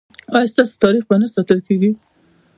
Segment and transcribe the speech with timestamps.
[0.35, 1.91] ایا ستاسو تاریخ به نه ساتل کیږي؟